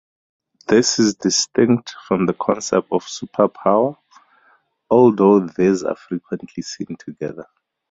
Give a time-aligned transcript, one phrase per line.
[0.67, 3.97] This is distinct from the concept of superpower,
[4.89, 7.45] although these are frequently seen together.